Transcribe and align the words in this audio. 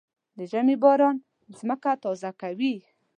د 0.37 0.39
ژمي 0.51 0.75
باران 0.83 1.17
ځمکه 1.59 1.91
تازه 2.03 2.31
کوي. 2.41 2.75